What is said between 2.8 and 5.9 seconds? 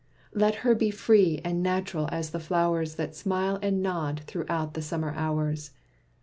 That smile and nod throughout the summer hours.